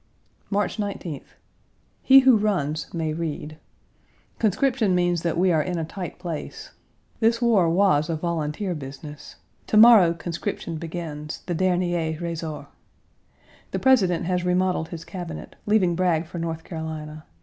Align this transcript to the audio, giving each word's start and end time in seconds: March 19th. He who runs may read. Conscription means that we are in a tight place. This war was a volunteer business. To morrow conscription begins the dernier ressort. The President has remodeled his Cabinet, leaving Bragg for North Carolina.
March 0.49 0.77
19th. 0.77 1.35
He 2.01 2.21
who 2.21 2.35
runs 2.35 2.91
may 2.91 3.13
read. 3.13 3.59
Conscription 4.39 4.95
means 4.95 5.21
that 5.21 5.37
we 5.37 5.51
are 5.51 5.61
in 5.61 5.77
a 5.77 5.85
tight 5.85 6.17
place. 6.17 6.71
This 7.19 7.39
war 7.39 7.69
was 7.69 8.09
a 8.09 8.15
volunteer 8.15 8.73
business. 8.73 9.35
To 9.67 9.77
morrow 9.77 10.13
conscription 10.15 10.77
begins 10.77 11.43
the 11.45 11.53
dernier 11.53 12.19
ressort. 12.19 12.65
The 13.69 13.77
President 13.77 14.25
has 14.25 14.43
remodeled 14.43 14.89
his 14.89 15.05
Cabinet, 15.05 15.55
leaving 15.67 15.93
Bragg 15.95 16.25
for 16.25 16.39
North 16.39 16.63
Carolina. 16.63 17.25